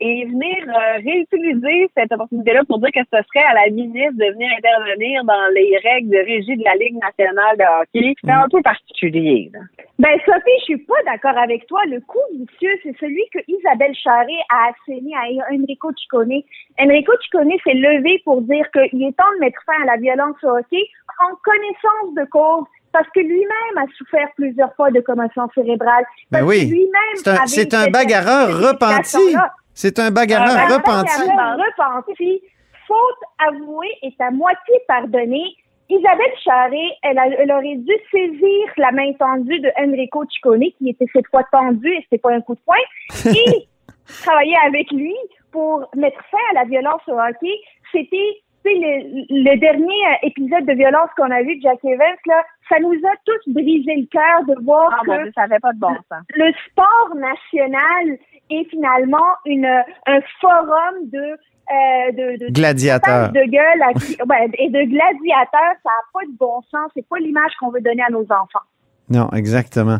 et 0.00 0.24
venir 0.26 0.56
euh, 0.68 0.96
réutiliser 0.96 1.88
cette 1.96 2.12
opportunité-là 2.12 2.64
pour 2.64 2.78
dire 2.80 2.90
que 2.92 3.00
ce 3.00 3.18
serait 3.22 3.46
à 3.46 3.54
la 3.54 3.70
ministre 3.70 4.18
de 4.18 4.32
venir 4.32 4.50
intervenir 4.58 5.24
dans 5.24 5.48
les 5.54 5.78
règles 5.82 6.10
de 6.10 6.18
régie 6.18 6.56
de 6.56 6.64
la 6.64 6.74
Ligue 6.74 7.00
nationale 7.00 7.56
de 7.56 7.64
hockey, 7.80 8.14
c'est 8.22 8.30
un 8.30 8.48
peu 8.50 8.60
particulier. 8.60 9.50
là. 9.52 9.60
Ben, 9.98 10.12
Sophie, 10.26 10.58
je 10.60 10.64
suis 10.64 10.78
pas 10.78 11.02
d'accord 11.06 11.38
avec 11.38 11.66
toi. 11.66 11.80
Le 11.86 12.00
coup 12.00 12.20
vicieux, 12.32 12.78
c'est 12.82 12.96
celui 12.98 13.22
que 13.32 13.38
Isabelle 13.48 13.94
Charret 13.94 14.44
a 14.50 14.68
asséné 14.70 15.12
à 15.14 15.54
Enrico 15.54 15.90
Ciccone. 15.96 16.42
Enrico 16.78 17.12
Ciccone 17.22 17.52
s'est 17.64 17.74
levé 17.74 18.20
pour 18.24 18.42
dire 18.42 18.70
qu'il 18.72 19.02
est 19.02 19.16
temps 19.16 19.32
de 19.36 19.40
mettre 19.40 19.60
fin 19.64 19.82
à 19.82 19.86
la 19.86 19.96
violence 19.96 20.36
au 20.42 20.58
hockey 20.58 20.84
en 21.18 21.34
connaissance 21.42 22.14
de 22.14 22.24
cause 22.30 22.66
parce 22.96 23.08
que 23.14 23.20
lui-même 23.20 23.76
a 23.76 23.84
souffert 23.98 24.28
plusieurs 24.36 24.74
fois 24.74 24.90
de 24.90 25.00
commotion 25.00 25.46
cérébrale. 25.54 26.04
Ben 26.30 26.42
oui. 26.42 26.64
lui-même 26.66 27.46
C'est 27.46 27.74
un, 27.74 27.90
bagarreur 27.90 28.48
repenti. 28.68 29.36
C'est 29.74 29.98
un 29.98 30.10
bagarreur 30.10 30.56
Un 30.56 30.74
repenti. 30.76 31.28
bagarreur 31.28 31.58
repenti 31.58 32.40
faute 32.86 33.22
avouée 33.48 33.92
est 34.02 34.18
à 34.20 34.30
moitié 34.30 34.74
pardonnée. 34.88 35.56
Isabelle 35.90 36.32
Charret, 36.42 36.90
elle, 37.02 37.18
a- 37.18 37.26
elle 37.28 37.52
aurait 37.52 37.76
dû 37.76 37.92
saisir 38.10 38.66
la 38.78 38.92
main 38.92 39.12
tendue 39.18 39.60
de 39.60 39.70
Enrico 39.78 40.24
Ciccone, 40.30 40.64
qui 40.78 40.88
était 40.90 41.06
cette 41.12 41.26
fois 41.28 41.44
tendue 41.52 41.92
et 41.92 42.00
c'était 42.04 42.18
pas 42.18 42.32
un 42.32 42.40
coup 42.40 42.54
de 42.54 42.60
poing, 42.64 43.32
et 43.34 43.68
travailler 44.22 44.56
avec 44.66 44.90
lui 44.92 45.14
pour 45.52 45.88
mettre 45.94 46.18
fin 46.30 46.38
à 46.52 46.62
la 46.62 46.64
violence 46.64 47.02
au 47.08 47.12
hockey. 47.18 47.54
C'était 47.92 48.40
sais, 48.66 48.74
le, 48.74 49.52
le 49.52 49.58
dernier 49.58 49.84
euh, 49.86 50.26
épisode 50.28 50.66
de 50.66 50.72
violence 50.74 51.10
qu'on 51.16 51.30
a 51.30 51.42
vu 51.42 51.56
de 51.56 51.62
Jack 51.62 51.78
Evans, 51.84 52.20
là, 52.26 52.42
ça 52.68 52.76
nous 52.80 52.92
a 52.92 53.14
tous 53.24 53.52
brisé 53.52 53.94
le 53.96 54.06
cœur 54.06 54.44
de 54.48 54.64
voir 54.64 54.88
Ah, 54.92 55.00
que 55.04 55.22
Dieu, 55.22 55.32
ça 55.34 55.42
avait 55.42 55.60
pas 55.60 55.72
de 55.72 55.78
bon 55.78 55.94
sens. 56.10 56.22
le 56.34 56.52
sport 56.70 57.14
national 57.14 58.18
est 58.50 58.64
finalement 58.70 59.30
une, 59.44 59.66
un 59.66 60.20
forum 60.40 61.10
de, 61.12 61.18
euh, 61.18 62.12
de, 62.12 62.46
de 62.46 62.52
Gladiateur. 62.52 63.30
de 63.32 63.44
gueule 63.50 63.82
à 63.82 63.90
et 64.58 64.68
de 64.70 64.82
gladiateurs. 64.90 65.76
Ça 65.82 65.90
n'a 65.90 66.04
pas 66.12 66.26
de 66.26 66.36
bon 66.38 66.60
sens. 66.70 66.90
C'est 66.94 67.06
pas 67.08 67.18
l'image 67.18 67.52
qu'on 67.60 67.70
veut 67.70 67.80
donner 67.80 68.02
à 68.02 68.10
nos 68.10 68.24
enfants. 68.24 68.64
Non, 69.08 69.28
exactement. 69.32 69.98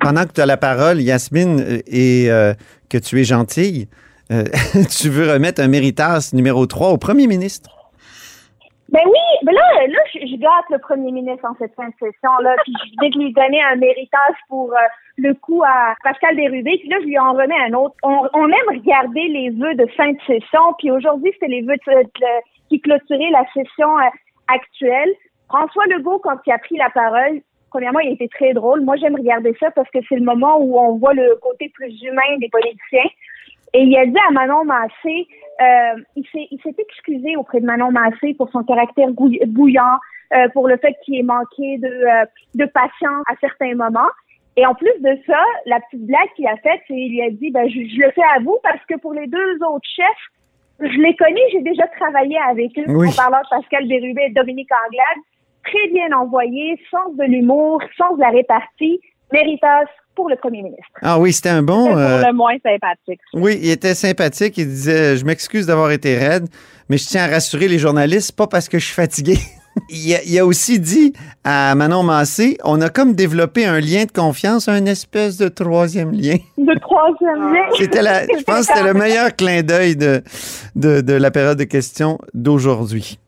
Pendant 0.00 0.24
que 0.24 0.32
tu 0.32 0.40
as 0.40 0.46
la 0.46 0.56
parole, 0.56 1.00
Yasmine, 1.00 1.60
euh, 1.60 1.78
et 1.86 2.30
euh, 2.30 2.54
que 2.88 2.98
tu 2.98 3.20
es 3.20 3.24
gentille, 3.24 3.88
euh, 4.32 4.44
tu 5.00 5.08
veux 5.08 5.30
remettre 5.32 5.60
un 5.60 5.68
méritas 5.68 6.30
numéro 6.32 6.66
3 6.66 6.90
au 6.90 6.98
premier 6.98 7.26
ministre. 7.26 7.70
Ben 8.92 9.00
oui, 9.06 9.18
ben 9.44 9.52
là, 9.52 9.86
là 9.86 9.98
je, 10.12 10.18
je 10.20 10.36
gâte 10.36 10.68
le 10.70 10.78
premier 10.78 11.10
ministre 11.12 11.46
en 11.48 11.54
cette 11.58 11.74
fin 11.74 11.88
de 11.88 11.94
session-là, 11.98 12.54
puis 12.64 12.74
je 12.84 13.00
vais 13.00 13.08
lui 13.18 13.32
donner 13.32 13.62
un 13.62 13.76
méritage 13.76 14.36
pour 14.48 14.70
euh, 14.72 14.76
le 15.16 15.32
coup 15.34 15.62
à 15.64 15.94
Pascal 16.04 16.36
Bérubé, 16.36 16.76
puis 16.78 16.88
là, 16.88 16.98
je 17.00 17.06
lui 17.06 17.18
en 17.18 17.32
remets 17.32 17.58
un 17.68 17.72
autre. 17.72 17.94
On, 18.02 18.28
on 18.34 18.48
aime 18.48 18.68
regarder 18.68 19.28
les 19.28 19.50
vœux 19.50 19.74
de 19.74 19.86
fin 19.96 20.12
de 20.12 20.18
session, 20.26 20.74
puis 20.78 20.90
aujourd'hui, 20.90 21.30
c'était 21.34 21.48
les 21.48 21.62
vœux 21.62 21.76
de- 21.86 22.02
de- 22.02 22.42
qui 22.68 22.80
clôturaient 22.80 23.30
la 23.30 23.44
session 23.54 23.98
euh, 23.98 24.02
actuelle. 24.48 25.12
François 25.48 25.84
Legault, 25.86 26.18
quand 26.18 26.36
il 26.46 26.52
a 26.52 26.58
pris 26.58 26.76
la 26.76 26.90
parole, 26.90 27.40
premièrement, 27.70 28.00
il 28.00 28.12
était 28.12 28.28
très 28.28 28.52
drôle. 28.52 28.82
Moi, 28.82 28.96
j'aime 28.96 29.14
regarder 29.16 29.54
ça 29.58 29.70
parce 29.70 29.88
que 29.90 29.98
c'est 30.08 30.16
le 30.16 30.24
moment 30.24 30.58
où 30.58 30.78
on 30.78 30.96
voit 30.98 31.14
le 31.14 31.36
côté 31.36 31.70
plus 31.74 31.92
humain 32.02 32.36
des 32.40 32.48
politiciens. 32.50 33.10
Et 33.74 33.82
il 33.82 33.96
a 33.96 34.04
dit 34.04 34.18
à 34.28 34.30
Manon 34.32 34.64
Massé, 34.64 35.26
euh, 35.60 36.02
il 36.16 36.26
s'est 36.62 36.74
excusé 36.78 37.36
auprès 37.36 37.60
de 37.60 37.66
Manon 37.66 37.90
Massé 37.90 38.34
pour 38.34 38.50
son 38.50 38.62
caractère 38.64 39.08
bouillant, 39.10 39.98
euh, 40.34 40.48
pour 40.50 40.68
le 40.68 40.76
fait 40.76 40.94
qu'il 41.04 41.18
ait 41.18 41.22
manqué 41.22 41.78
de, 41.78 41.86
euh, 41.86 42.24
de 42.54 42.64
patience 42.66 43.24
à 43.28 43.34
certains 43.40 43.74
moments. 43.74 44.10
Et 44.56 44.66
en 44.66 44.74
plus 44.74 44.92
de 45.00 45.18
ça, 45.26 45.42
la 45.64 45.80
petite 45.80 46.06
blague 46.06 46.28
qu'il 46.36 46.46
a 46.46 46.56
faite, 46.56 46.82
c'est 46.86 46.94
il 46.94 47.12
lui 47.12 47.22
a 47.22 47.30
dit, 47.30 47.50
ben, 47.50 47.66
je, 47.68 47.80
je 47.80 48.00
le 48.00 48.10
fais 48.10 48.22
à 48.36 48.40
vous 48.40 48.58
parce 48.62 48.84
que 48.86 48.98
pour 48.98 49.14
les 49.14 49.26
deux 49.26 49.54
autres 49.66 49.88
chefs, 49.96 50.28
je 50.80 50.98
les 50.98 51.16
connais, 51.16 51.40
j'ai 51.52 51.62
déjà 51.62 51.86
travaillé 51.98 52.36
avec 52.50 52.76
eux. 52.78 52.84
Oui. 52.88 53.08
En 53.08 53.12
parlant 53.12 53.40
de 53.40 53.48
Pascal 53.48 53.88
Bérubé 53.88 54.22
et 54.26 54.32
Dominique 54.32 54.70
Anglade. 54.86 55.24
Très 55.64 55.88
bien 55.88 56.10
envoyé, 56.18 56.78
sens 56.90 57.14
de 57.16 57.24
l'humour, 57.24 57.80
sens 57.96 58.16
de 58.16 58.20
la 58.20 58.30
répartie, 58.30 59.00
méritas 59.32 59.86
pour 60.14 60.28
le 60.28 60.36
premier 60.36 60.62
ministre. 60.62 60.84
Ah 61.00 61.18
oui, 61.18 61.32
c'était 61.32 61.48
un 61.48 61.62
bon. 61.62 61.86
C'est 61.86 62.00
euh, 62.00 62.18
pour 62.18 62.28
le 62.28 62.34
moins 62.34 62.56
sympathique. 62.62 63.20
Oui, 63.34 63.58
il 63.62 63.70
était 63.70 63.94
sympathique. 63.94 64.58
Il 64.58 64.66
disait 64.68 65.16
Je 65.16 65.24
m'excuse 65.24 65.66
d'avoir 65.66 65.90
été 65.90 66.16
raide, 66.16 66.48
mais 66.88 66.98
je 66.98 67.06
tiens 67.06 67.24
à 67.24 67.28
rassurer 67.28 67.68
les 67.68 67.78
journalistes, 67.78 68.32
pas 68.36 68.46
parce 68.46 68.68
que 68.68 68.78
je 68.78 68.84
suis 68.84 68.94
fatigué. 68.94 69.38
il, 69.88 70.14
a, 70.14 70.22
il 70.24 70.38
a 70.38 70.44
aussi 70.44 70.78
dit 70.78 71.14
à 71.44 71.74
Manon 71.74 72.02
Massé 72.02 72.58
On 72.64 72.80
a 72.82 72.90
comme 72.90 73.14
développé 73.14 73.64
un 73.64 73.80
lien 73.80 74.04
de 74.04 74.12
confiance, 74.12 74.68
un 74.68 74.84
espèce 74.84 75.38
de 75.38 75.48
troisième 75.48 76.12
lien. 76.12 76.36
De 76.58 76.78
troisième 76.78 77.52
lien. 77.52 77.64
C'était 77.78 78.02
la, 78.02 78.24
je 78.24 78.42
pense 78.44 78.66
que 78.66 78.74
c'était 78.74 78.84
le 78.84 78.94
meilleur 78.94 79.34
clin 79.34 79.62
d'œil 79.62 79.96
de, 79.96 80.22
de, 80.76 81.00
de 81.00 81.12
la 81.14 81.30
période 81.30 81.58
de 81.58 81.64
questions 81.64 82.18
d'aujourd'hui. 82.34 83.18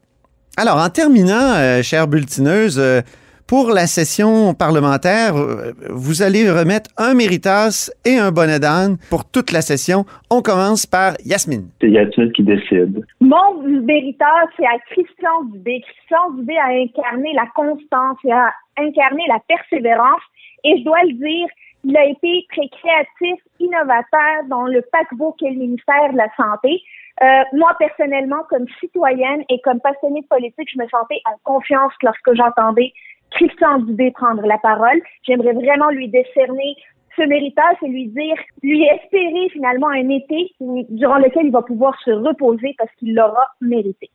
Alors, 0.56 0.76
en 0.76 0.88
terminant, 0.88 1.54
euh, 1.56 1.82
chère 1.82 2.06
bulletineuse, 2.06 2.78
euh, 2.78 3.00
pour 3.46 3.70
la 3.70 3.86
session 3.86 4.54
parlementaire, 4.54 5.36
euh, 5.36 5.72
vous 5.90 6.22
allez 6.22 6.50
remettre 6.50 6.90
un 6.96 7.14
méritas 7.14 7.90
et 8.04 8.16
un 8.16 8.30
bonnet 8.30 8.58
d'âne 8.58 8.96
pour 9.10 9.24
toute 9.24 9.52
la 9.52 9.60
session. 9.60 10.04
On 10.30 10.40
commence 10.40 10.86
par 10.86 11.14
Yasmine. 11.24 11.68
C'est 11.80 11.90
Yasmine 11.90 12.32
qui 12.32 12.42
décide. 12.42 13.04
Mon 13.20 13.62
mériteur, 13.62 14.48
c'est 14.56 14.66
à 14.66 14.78
Christian 14.90 15.44
Dubé. 15.52 15.82
Christian 15.82 16.30
Dubé 16.36 16.56
a 16.56 16.68
incarné 16.68 17.32
la 17.34 17.46
constance, 17.54 18.18
il 18.24 18.32
a 18.32 18.50
incarné 18.78 19.22
la 19.28 19.40
persévérance. 19.46 20.22
Et 20.64 20.78
je 20.78 20.84
dois 20.84 21.02
le 21.02 21.12
dire, 21.12 21.48
il 21.84 21.96
a 21.96 22.06
été 22.06 22.46
très 22.50 22.68
créatif, 22.68 23.40
innovateur 23.60 24.44
dans 24.48 24.64
le 24.64 24.82
paquebot 24.90 25.36
qu'est 25.38 25.50
le 25.50 25.58
ministère 25.58 26.12
de 26.12 26.16
la 26.16 26.28
Santé. 26.36 26.82
Euh, 27.22 27.42
moi, 27.52 27.76
personnellement, 27.78 28.42
comme 28.48 28.66
citoyenne 28.80 29.44
et 29.48 29.60
comme 29.62 29.80
passionnée 29.80 30.22
de 30.22 30.26
politique, 30.26 30.68
je 30.72 30.78
me 30.78 30.88
sentais 30.88 31.20
en 31.26 31.38
confiance 31.44 31.92
lorsque 32.02 32.34
j'entendais 32.34 32.92
Christian 33.35 33.79
Dubé 33.81 34.11
prendre 34.12 34.43
la 34.47 34.59
parole. 34.59 35.00
J'aimerais 35.26 35.53
vraiment 35.53 35.91
lui 35.91 36.09
décerner 36.09 36.76
ce 37.17 37.23
méritage 37.23 37.76
et 37.85 37.88
lui 37.88 38.09
dire, 38.09 38.35
lui 38.62 38.83
espérer 38.85 39.49
finalement 39.53 39.88
un 39.88 40.09
été 40.09 40.50
où- 40.61 40.85
durant 40.91 41.19
lequel 41.19 41.47
il 41.47 41.53
va 41.53 41.62
pouvoir 41.62 41.95
se 42.05 42.11
reposer 42.11 42.75
parce 42.76 42.91
qu'il 42.99 43.14
l'aura 43.14 43.47
mérité. 43.61 44.11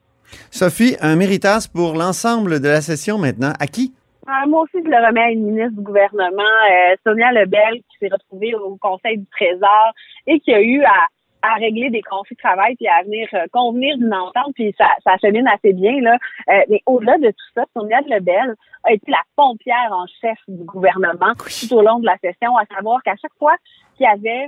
Sophie, 0.52 0.96
un 1.02 1.16
méritas 1.16 1.70
pour 1.74 1.94
l'ensemble 1.94 2.60
de 2.60 2.68
la 2.68 2.82
session 2.82 3.18
maintenant. 3.18 3.54
À 3.60 3.68
qui? 3.68 3.94
Euh, 4.28 4.48
moi 4.48 4.62
aussi, 4.64 4.84
je 4.84 4.90
le 4.90 5.08
remets 5.08 5.22
à 5.22 5.32
une 5.32 5.46
ministre 5.46 5.78
du 5.78 5.82
gouvernement, 5.82 6.44
euh, 6.72 6.96
Sonia 7.04 7.32
Lebel, 7.32 7.76
qui 7.90 7.98
s'est 8.00 8.10
retrouvée 8.12 8.54
au 8.54 8.78
Conseil 8.80 9.18
du 9.18 9.26
Trésor 9.32 9.94
et 10.28 10.40
qui 10.42 10.54
a 10.54 10.62
eu 10.62 10.84
à, 10.84 11.06
à 11.42 11.56
régler 11.56 11.90
des 11.90 12.02
conflits 12.02 12.36
de 12.36 12.42
travail 12.42 12.76
puis 12.76 12.88
à 12.88 13.04
venir 13.04 13.28
euh, 13.34 13.46
convenir 13.52 13.98
d'une 13.98 14.14
entente, 14.14 14.54
puis 14.56 14.74
ça, 14.78 14.88
ça 15.04 15.18
chemine 15.18 15.48
assez 15.48 15.74
bien. 15.74 16.00
là. 16.02 16.18
Euh, 16.50 16.62
mais 16.70 16.82
au-delà 16.86 17.18
de 17.18 17.30
tout 17.30 17.52
ça, 17.56 17.64
Sonia 17.74 18.02
Lebel 18.02 18.56
a 18.84 18.94
été 18.94 19.12
la 19.12 19.22
pompière 19.36 19.92
en 19.92 20.06
chef 20.22 20.38
du 20.48 20.64
gouvernement 20.64 21.34
tout 21.38 21.74
au 21.74 21.82
long 21.82 22.00
de 22.00 22.06
la 22.06 22.18
session, 22.18 22.58
à 22.58 22.66
savoir 22.66 23.02
qu'à 23.04 23.16
chaque 23.16 23.34
fois 23.38 23.56
qu'il 23.96 24.06
y 24.06 24.10
avait 24.10 24.48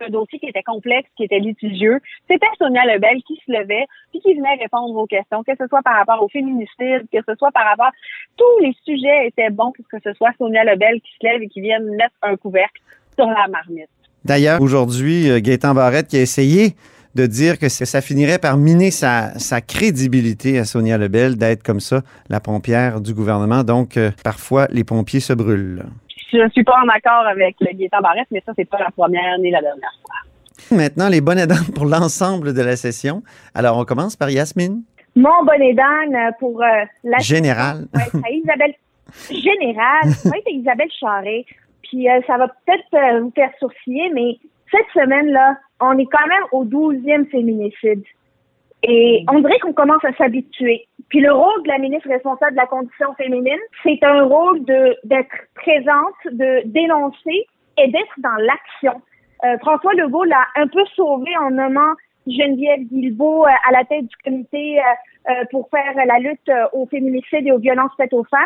un 0.00 0.08
dossier 0.08 0.38
qui 0.38 0.46
était 0.46 0.62
complexe, 0.62 1.08
qui 1.16 1.24
était 1.24 1.38
litigieux, 1.38 2.00
c'était 2.28 2.46
Sonia 2.58 2.84
Lebel 2.84 3.22
qui 3.22 3.36
se 3.46 3.52
levait 3.52 3.86
puis 4.10 4.20
qui 4.20 4.34
venait 4.34 4.54
répondre 4.54 4.96
aux 4.96 5.06
questions, 5.06 5.42
que 5.42 5.52
ce 5.58 5.66
soit 5.66 5.82
par 5.82 5.96
rapport 5.96 6.22
au 6.22 6.28
féminicide, 6.28 7.06
que 7.12 7.18
ce 7.26 7.34
soit 7.36 7.52
par 7.52 7.64
rapport 7.64 7.90
tous 8.36 8.58
les 8.60 8.74
sujets 8.84 9.28
étaient 9.28 9.50
bons 9.50 9.72
pour 9.72 9.86
que 9.88 9.98
ce 10.02 10.12
soit 10.14 10.32
Sonia 10.38 10.64
Lebel 10.64 11.00
qui 11.00 11.12
se 11.20 11.26
lève 11.26 11.42
et 11.42 11.48
qui 11.48 11.60
vienne 11.60 11.84
mettre 11.96 12.14
un 12.22 12.36
couvercle 12.36 12.80
sur 13.14 13.26
la 13.26 13.46
marmite. 13.48 13.90
D'ailleurs, 14.24 14.60
aujourd'hui, 14.60 15.30
euh, 15.30 15.40
Gaétan 15.40 15.74
Barrette 15.74 16.08
qui 16.08 16.16
a 16.16 16.20
essayé 16.20 16.74
de 17.14 17.26
dire 17.26 17.58
que 17.58 17.68
ça 17.68 18.00
finirait 18.00 18.38
par 18.38 18.56
miner 18.56 18.90
sa, 18.90 19.38
sa 19.38 19.60
crédibilité 19.60 20.58
à 20.58 20.64
Sonia 20.64 20.96
Lebel 20.96 21.36
d'être 21.36 21.62
comme 21.62 21.80
ça, 21.80 22.00
la 22.30 22.40
pompière 22.40 23.00
du 23.00 23.12
gouvernement. 23.12 23.64
Donc, 23.64 23.96
euh, 23.96 24.10
parfois, 24.24 24.66
les 24.70 24.84
pompiers 24.84 25.20
se 25.20 25.32
brûlent. 25.32 25.84
Je 26.32 26.48
suis 26.50 26.64
pas 26.64 26.76
en 26.82 26.88
accord 26.88 27.26
avec 27.30 27.56
le 27.60 27.76
Gaétan 27.76 28.00
Barrette, 28.00 28.28
mais 28.30 28.42
ça, 28.46 28.52
c'est 28.56 28.68
pas 28.68 28.78
la 28.78 28.90
première 28.90 29.38
ni 29.38 29.50
la 29.50 29.60
dernière 29.60 29.92
fois. 30.02 30.76
Maintenant, 30.76 31.08
les 31.08 31.20
bonnets 31.20 31.46
d'âne 31.46 31.66
pour 31.74 31.84
l'ensemble 31.84 32.54
de 32.54 32.62
la 32.62 32.76
session. 32.76 33.22
Alors, 33.54 33.76
on 33.76 33.84
commence 33.84 34.16
par 34.16 34.30
Yasmine, 34.30 34.82
Mon 35.14 35.44
bonnet 35.44 35.74
d'âne 35.74 36.32
pour 36.38 36.62
euh, 36.62 36.66
la 37.04 37.18
générale. 37.18 37.86
Ouais, 37.94 38.40
Isabelle 38.42 38.74
Général, 39.30 40.10
ça 40.10 40.30
va 40.30 40.38
être 40.38 40.46
à 40.46 40.50
Isabelle 40.50 40.88
Charret. 40.98 41.44
Puis 41.92 42.08
euh, 42.08 42.20
ça 42.26 42.38
va 42.38 42.48
peut-être 42.48 42.94
euh, 42.94 43.20
vous 43.20 43.32
faire 43.32 43.50
sourciller, 43.60 44.10
mais 44.14 44.38
cette 44.70 44.88
semaine-là, 44.94 45.58
on 45.78 45.98
est 45.98 46.06
quand 46.06 46.26
même 46.26 46.44
au 46.50 46.64
12e 46.64 47.28
féminicide. 47.30 48.02
Et 48.82 49.24
on 49.30 49.40
dirait 49.40 49.58
qu'on 49.58 49.74
commence 49.74 50.02
à 50.04 50.12
s'habituer. 50.14 50.86
Puis 51.10 51.20
le 51.20 51.32
rôle 51.32 51.62
de 51.64 51.68
la 51.68 51.78
ministre 51.78 52.08
responsable 52.08 52.52
de 52.52 52.56
la 52.56 52.66
condition 52.66 53.12
féminine, 53.14 53.60
c'est 53.82 54.02
un 54.02 54.24
rôle 54.24 54.64
de 54.64 54.96
d'être 55.04 55.36
présente, 55.54 56.16
de 56.32 56.62
dénoncer 56.64 57.46
et 57.76 57.88
d'être 57.88 58.14
dans 58.18 58.36
l'action. 58.36 59.02
Euh, 59.44 59.58
François 59.58 59.92
Legault 59.92 60.24
l'a 60.24 60.46
un 60.56 60.68
peu 60.68 60.84
sauvé 60.96 61.30
en 61.42 61.50
nommant 61.50 61.92
Geneviève 62.26 62.80
Guilbeault 62.90 63.44
à 63.44 63.72
la 63.72 63.84
tête 63.84 64.06
du 64.06 64.16
comité 64.24 64.78
euh, 65.28 65.32
pour 65.50 65.68
faire 65.68 65.94
la 66.06 66.18
lutte 66.18 66.50
aux 66.72 66.86
féminicides 66.86 67.46
et 67.46 67.52
aux 67.52 67.58
violences 67.58 67.92
faites 67.98 68.14
aux 68.14 68.24
femmes. 68.24 68.40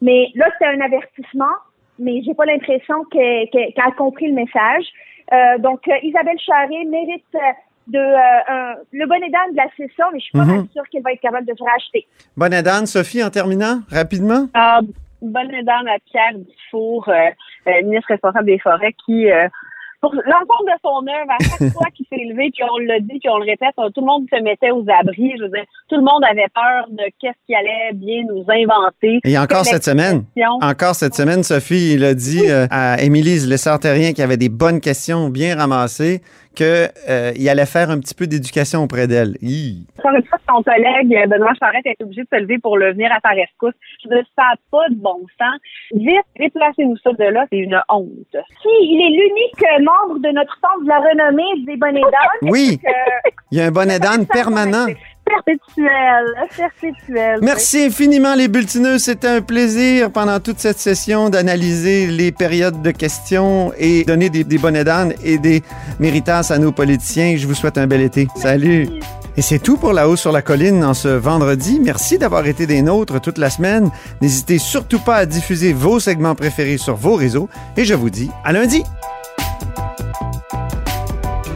Mais 0.00 0.28
là, 0.34 0.46
c'est 0.58 0.66
un 0.66 0.80
avertissement, 0.80 1.54
mais 1.98 2.22
j'ai 2.24 2.34
pas 2.34 2.44
l'impression 2.44 3.04
que- 3.04 3.44
que- 3.46 3.72
qu'elle 3.74 3.84
a 3.84 3.90
compris 3.92 4.28
le 4.28 4.34
message. 4.34 4.84
Euh, 5.32 5.58
donc, 5.58 5.80
euh, 5.88 5.92
Isabelle 6.02 6.38
Charret 6.38 6.84
mérite 6.86 7.24
euh, 7.34 7.38
de 7.88 7.98
euh, 7.98 8.40
un- 8.48 8.74
le 8.92 9.06
bonnet 9.06 9.30
d'âne 9.30 9.52
de 9.52 9.56
la 9.56 9.68
session, 9.76 10.04
mais 10.12 10.18
je 10.18 10.24
suis 10.24 10.32
pas 10.32 10.44
mal 10.44 10.64
sûre 10.72 10.82
qu'elle 10.90 11.02
va 11.02 11.12
être 11.12 11.20
capable 11.20 11.46
de 11.46 11.54
se 11.56 11.62
racheter. 11.64 12.06
Bonnet 12.36 12.62
d'âne, 12.62 12.86
Sophie, 12.86 13.22
en 13.22 13.30
terminant, 13.30 13.80
rapidement. 13.90 14.46
Ah, 14.54 14.80
bonne 15.22 15.48
dame 15.64 15.86
à 15.88 15.98
Pierre 16.10 16.32
Dufour, 16.34 17.08
euh, 17.08 17.12
euh, 17.68 17.82
ministre 17.84 18.08
responsable 18.08 18.46
des 18.46 18.58
forêts, 18.58 18.94
qui 19.06 19.30
euh, 19.30 19.48
pour 20.04 20.14
l'ensemble 20.16 20.68
de 20.68 20.78
son 20.82 21.00
œuvre, 21.08 21.30
à 21.30 21.42
chaque 21.42 21.72
fois 21.72 21.86
qu'il 21.94 22.04
s'est 22.10 22.22
levé, 22.28 22.50
puis 22.52 22.62
on 22.70 22.76
l'a 22.76 23.00
dit, 23.00 23.18
puis 23.18 23.28
on 23.30 23.38
le 23.38 23.46
répète, 23.46 23.72
tout 23.76 24.00
le 24.02 24.06
monde 24.06 24.26
se 24.30 24.42
mettait 24.42 24.70
aux 24.70 24.84
abris. 25.00 25.32
Je 25.38 25.44
veux 25.44 25.48
dire, 25.48 25.64
tout 25.88 25.96
le 25.96 26.02
monde 26.02 26.22
avait 26.30 26.48
peur 26.54 26.86
de 26.90 27.04
qu'est-ce 27.18 27.40
qu'il 27.46 27.54
allait 27.54 27.94
bien 27.94 28.22
nous 28.28 28.44
inventer. 28.46 29.20
Et 29.24 29.38
encore 29.38 29.64
cette 29.64 29.84
semaine, 29.84 30.24
encore 30.60 30.94
cette 30.94 31.14
semaine, 31.14 31.42
Sophie, 31.42 31.94
il 31.94 32.04
a 32.04 32.12
dit 32.12 32.50
euh, 32.50 32.66
à 32.70 33.00
Émilie 33.02 33.38
Lessard-Terrien 33.46 34.12
qui 34.12 34.20
avait 34.20 34.36
des 34.36 34.50
bonnes 34.50 34.80
questions 34.80 35.30
bien 35.30 35.56
ramassées 35.56 36.20
qu'il 36.54 36.66
euh, 37.08 37.50
allait 37.50 37.66
faire 37.66 37.90
un 37.90 37.98
petit 37.98 38.14
peu 38.14 38.26
d'éducation 38.26 38.82
auprès 38.82 39.06
d'elle. 39.06 39.36
Encore 39.98 40.14
une 40.14 40.24
fois, 40.24 40.38
ton 40.46 40.62
collègue 40.62 41.28
Benoît 41.28 41.52
Charette 41.58 41.86
est 41.86 42.02
obligé 42.02 42.22
de 42.22 42.28
se 42.32 42.40
lever 42.40 42.58
pour 42.58 42.78
le 42.78 42.92
venir 42.92 43.10
à 43.12 43.20
ta 43.20 43.30
rescousse. 43.30 43.74
Je 44.02 44.08
ne 44.08 44.22
ça 44.36 44.54
pas 44.70 44.88
de 44.90 44.94
bon 44.94 45.20
sens. 45.38 45.60
Vite, 45.92 46.24
déplacez-nous 46.38 46.96
ça 46.98 47.12
de 47.12 47.24
là, 47.24 47.44
c'est 47.50 47.58
une 47.58 47.80
honte. 47.88 48.08
Si, 48.32 48.68
il 48.80 49.00
est 49.00 49.10
l'unique 49.10 49.84
membre 49.84 50.20
de 50.20 50.32
notre 50.32 50.54
centre 50.60 50.82
de 50.82 50.88
la 50.88 50.98
renommée 50.98 51.64
des 51.66 51.76
bonnets 51.76 52.00
d'âne. 52.00 52.50
Oui, 52.50 52.78
il 53.50 53.58
y 53.58 53.60
a 53.60 53.66
un 53.66 53.70
bonnet 53.70 53.98
d'âne 53.98 54.26
permanent. 54.26 54.86
Perpétuel, 55.24 56.24
perpétuel. 56.56 57.38
Merci 57.42 57.84
infiniment 57.84 58.34
les 58.34 58.48
bulletineux. 58.48 58.98
C'était 58.98 59.28
un 59.28 59.40
plaisir 59.40 60.10
pendant 60.10 60.38
toute 60.38 60.58
cette 60.58 60.78
session 60.78 61.30
d'analyser 61.30 62.06
les 62.06 62.30
périodes 62.30 62.82
de 62.82 62.90
questions 62.90 63.72
et 63.78 64.04
donner 64.04 64.28
des, 64.28 64.44
bonnets 64.58 64.84
d'âne 64.84 65.14
et 65.24 65.38
des 65.38 65.62
méritas 65.98 66.50
à 66.50 66.58
nos 66.58 66.72
politiciens. 66.72 67.36
Je 67.36 67.46
vous 67.46 67.54
souhaite 67.54 67.78
un 67.78 67.86
bel 67.86 68.02
été. 68.02 68.28
Salut. 68.36 68.88
Et 69.36 69.42
c'est 69.42 69.58
tout 69.58 69.76
pour 69.76 69.92
La 69.92 70.08
Haut 70.08 70.16
sur 70.16 70.30
la 70.30 70.42
Colline 70.42 70.84
en 70.84 70.94
ce 70.94 71.08
vendredi. 71.08 71.80
Merci 71.82 72.18
d'avoir 72.18 72.46
été 72.46 72.66
des 72.66 72.82
nôtres 72.82 73.20
toute 73.20 73.38
la 73.38 73.50
semaine. 73.50 73.90
N'hésitez 74.20 74.58
surtout 74.58 75.00
pas 75.00 75.16
à 75.16 75.26
diffuser 75.26 75.72
vos 75.72 75.98
segments 75.98 76.36
préférés 76.36 76.78
sur 76.78 76.94
vos 76.94 77.14
réseaux. 77.14 77.48
Et 77.76 77.84
je 77.84 77.94
vous 77.94 78.10
dis 78.10 78.30
à 78.44 78.52
lundi. 78.52 78.84